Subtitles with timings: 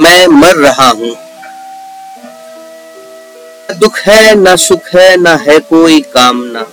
[0.00, 1.16] मैं मर रहा हूँ।
[3.78, 6.66] दुख है, ना सुख है, ना है कोई कामना।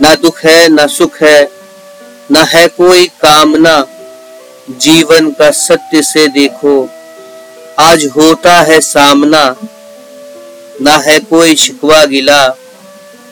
[0.00, 1.50] ना दुख है, ना सुख है,
[2.30, 3.86] ना है कोई कामना।
[4.70, 6.88] जीवन का सत्य से देखो,
[7.78, 9.56] आज होता है सामना।
[10.82, 12.56] ना है कोई शिकवा गिला,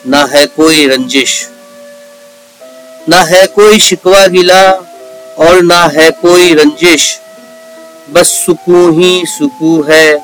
[0.07, 1.49] ना है कोई रंजिश।
[3.09, 4.71] ना है कोई शिकवा गिला
[5.37, 7.19] और ना है कोई रंजिश।
[8.09, 10.21] बस सुकून ही सुकून है।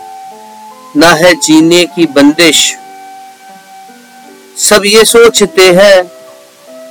[0.97, 2.75] ना है जीने की बंदिश।
[4.57, 6.11] सब ये सोचते हैं,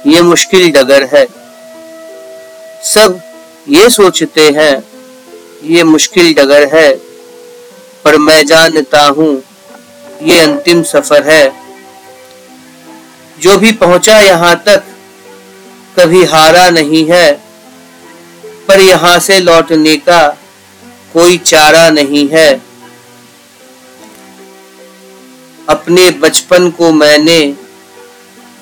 [0.07, 1.27] ये मुश्किल डगर है।
[2.85, 3.21] सब
[3.69, 4.85] ये सोचते हैं,
[5.65, 6.93] ये मुश्किल डगर है।
[8.05, 9.43] पर मैं जानता हूँ,
[10.23, 11.53] ये अंतिम सफ़र है।
[13.41, 14.83] जो भी पहुँचा यहाँ तक,
[15.99, 17.33] कभी हारा नहीं है।
[18.69, 20.37] पर यहाँ से लौटने का
[21.13, 22.63] कोई चारा नहीं है।
[25.69, 27.55] अपने बचपन को मैंने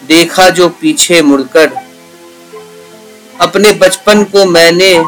[0.07, 1.71] देखा जो पीछे मुड़कर।
[3.41, 5.05] अपने बचपन को मैंने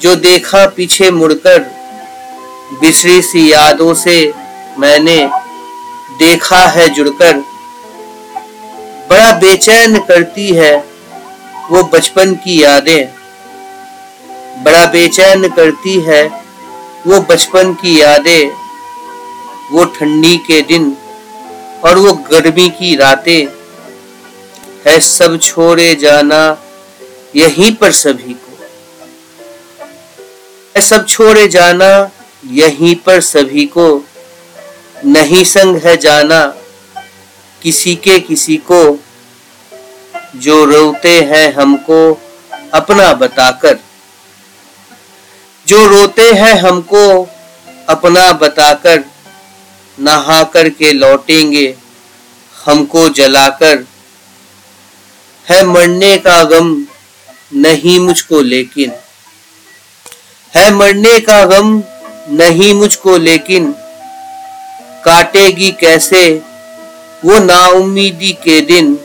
[0.00, 1.58] जो देखा पीछे मुड़कर,
[2.80, 4.34] बिसरी सी यादों से
[4.78, 5.30] मैंने
[6.18, 7.32] देखा है जुड़कर।
[9.10, 10.76] बड़ा बेचैन करती है
[11.70, 13.15] वो बचपन की यादें।
[14.58, 16.28] बड़ा बेचैन करती है।
[17.06, 18.50] वो बचपन की यादें,
[19.72, 20.96] वो ठंडी के दिन
[21.84, 23.46] और वो गर्मी की रातें
[24.86, 26.62] है सब छोड़े जाना
[27.36, 28.58] यहीं पर सभी को।
[30.76, 32.10] है सब छोड़े जाना
[32.44, 34.04] यहीं पर सभी को।
[35.04, 36.54] नहीं संग है जाना
[37.62, 39.00] किसी के किसी को।
[40.36, 42.20] जो रोते हैं हमको
[42.74, 43.78] अपना बताकर।
[45.66, 47.28] जो रोते हैं हमको,
[47.88, 49.04] अपना बताकर
[50.00, 51.76] नहा कर के लौटेंगे,
[52.66, 53.84] हमको जलाकर।
[55.50, 56.86] है मरने का गम
[57.54, 58.92] नहीं मुझको लेकिन।
[60.56, 61.82] है मरने का गम
[62.28, 63.72] नहीं मुझको लेकिन।
[65.04, 66.42] काटेगी कैसे
[67.24, 68.98] वो नाउमीदी के दिन।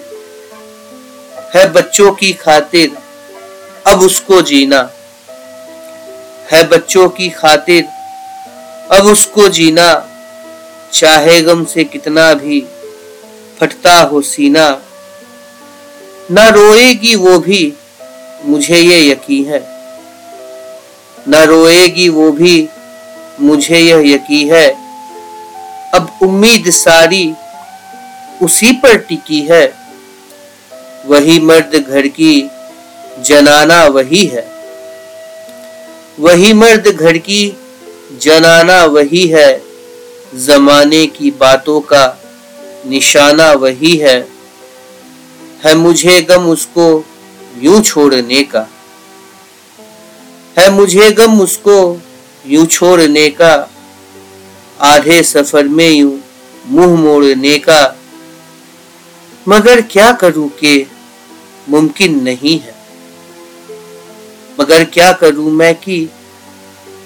[1.55, 2.91] है बच्चों की खातिर
[3.87, 4.89] अब उसको जीना।
[6.51, 7.83] है बच्चों की खातिर।
[8.91, 10.07] अब उसको जीना
[10.93, 12.65] चाहे गम से कितना भी
[13.59, 14.81] फटता हो सीना।
[16.31, 17.73] न रोएगी वो भी,
[18.45, 19.59] मुझे ये यकीन है।
[21.27, 22.69] न रोएगी वो भी,
[23.41, 24.69] मुझे यह यकीन है।
[25.93, 27.33] अब उम्मीद सारी
[28.41, 29.73] उसी पर टिकी है।
[31.05, 32.49] वही मर्द घर की
[33.19, 34.60] जनाना वही है।
[36.21, 37.57] वही मर्द घर की
[38.21, 39.61] जनाना वही है,
[40.35, 42.17] जमाने की बातों का
[42.85, 44.27] निशाना वही है।
[45.65, 47.05] है मुझे गम उसको
[47.59, 48.67] यूँ छोड़ने का।
[50.59, 52.01] है मुझे गम उसको
[52.47, 53.69] यूँ छोड़ने का।
[54.81, 56.19] आधे सफ़र में यूँ
[56.67, 57.95] मुँह मोड़ने का।
[59.47, 60.85] मगर क्या करूँ के,
[61.69, 62.80] मुमकिन नहीं है।
[64.59, 66.09] मगर क्या करूँ मैं कि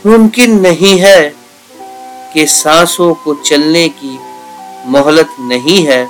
[0.05, 1.35] मुमकिन नहीं है
[2.33, 4.19] कि सांसों को चलने की
[4.85, 6.09] मोहलत नहीं है।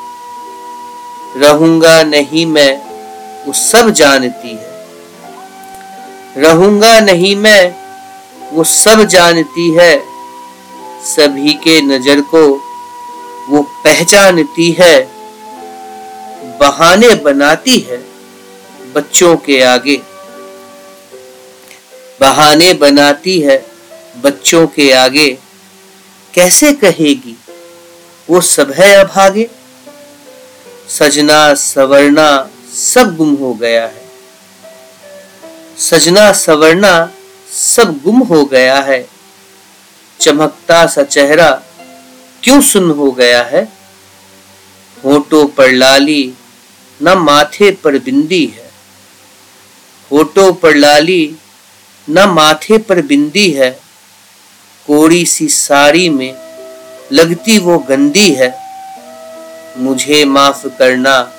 [1.37, 2.81] रहूँगा नहीं मैं,
[3.45, 4.75] वो सब जानती है।
[6.37, 7.75] रहूँगा नहीं मैं,
[8.53, 10.03] वो सब जानती है।
[11.03, 12.61] सभी के नज़र को
[13.49, 15.07] वो पहचानती है।
[16.59, 17.97] बहाने बनाती है
[18.95, 20.01] बच्चों के आगे।
[22.21, 23.65] बहाने बनाती है
[24.23, 25.37] बच्चों के आगे।
[26.33, 27.37] कैसे कहेगी?
[28.29, 29.49] वो सब है अभागे
[30.89, 34.05] सजना, सवरना सब गुम हो गया है।
[35.77, 37.09] सजना, सवरना
[37.51, 39.09] सब गुम हो गया है।
[40.19, 41.61] चमकता सा चेहरा
[42.43, 43.63] क्यों सुन हो गया है?
[45.03, 46.33] होठों पर लाली
[47.01, 48.71] न माथे पर बिंदी है।
[50.11, 51.35] होठों पर लाली
[52.09, 53.71] न माथे पर बिंदी है,
[54.87, 56.33] कोड़ी सी साड़ी में
[57.11, 58.59] लगती वो गंदी है।
[59.77, 61.33] मुझे माफ़ करना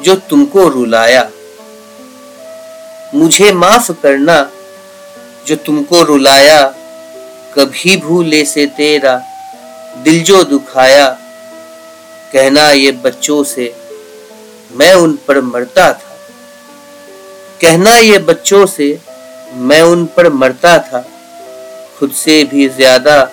[0.00, 1.30] जो तुमको रुलाया।
[3.14, 4.50] मुझे माफ़ करना
[5.46, 6.66] जो तुमको रुलाया।
[7.54, 9.20] कभी भूले से तेरा
[10.04, 11.08] दिल जो दुखाया।
[12.32, 13.74] कहना ये बच्चों से,
[14.72, 16.18] मैं उन पर मरता था।
[17.60, 18.98] कहना ये बच्चों से
[19.54, 21.06] मैं उन पर मरता था।
[21.98, 23.24] खुद से भी ज़्यादा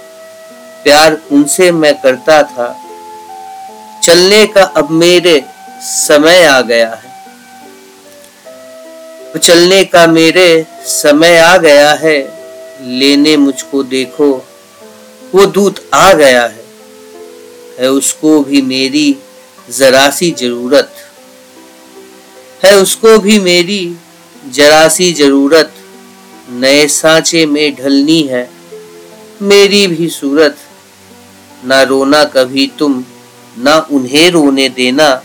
[0.83, 2.81] प्यार उनसे मैं करता था।
[4.03, 5.43] चलने का अब मेरे
[5.81, 7.07] समय आ गया है।
[9.39, 12.37] चलने का मेरे समय आ गया है।
[12.81, 14.45] लेने मुझको देखो,
[15.35, 16.65] वो दूत आ गया है।
[17.79, 19.17] है उसको भी मेरी
[19.69, 20.91] जरा सी ज़रूरत।
[22.65, 23.97] है उसको भी मेरी
[24.45, 25.73] जरा सी ज़रूरत।
[26.49, 28.49] नए सांचे में ढलनी है।
[29.41, 30.57] मेरी भी सूरत।
[31.63, 33.03] ना रोना कभी तुम,
[33.57, 35.21] ना उन्हें रोने देना।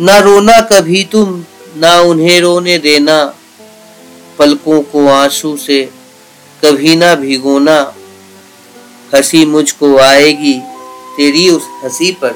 [0.00, 1.44] ना रोना कभी तुम,
[1.76, 3.34] ना उन्हें रोने देना।
[4.38, 5.90] पलकों को आँसू से
[6.64, 7.94] कभी ना भिगोना।
[9.14, 10.60] हँसी मुझको आएगी
[11.16, 12.32] तेरी उस हँसी पर।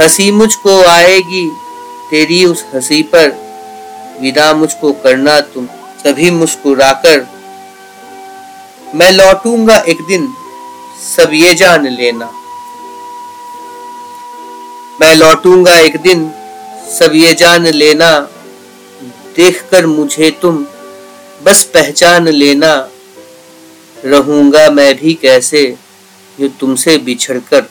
[0.00, 1.50] हँसी मुझको आएगी
[2.10, 3.52] तेरी उस हँसी पर।
[4.20, 5.68] विदा मुझको करना तुम।
[6.06, 7.26] कभी मुस्कुराकर,
[8.94, 10.34] मैं लौटूँगा एक दिन,
[11.16, 12.32] सब ये जान लेना।
[15.00, 16.30] मैं लौटूँगा एक दिन,
[16.98, 18.28] सब ये जान लेना।
[19.36, 20.66] देखकर मुझे तुम
[21.42, 22.88] बस पहचान लेना।
[24.04, 25.76] रहूँगा मैं भी कैसे,
[26.40, 27.64] ये तुमसे बिछड़कर।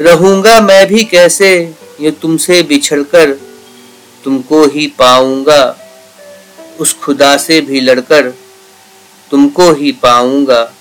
[0.00, 3.30] रहूँगा मैं भी कैसे, ये तुमसे बिछड़कर।
[4.24, 5.78] तुमको ही पाऊँगा
[6.80, 8.34] उस खुदा से भी लड़कर
[9.30, 10.74] तुमको ही पाऊँगा।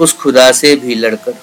[0.00, 1.34] उस खुदा से भी लड़कर।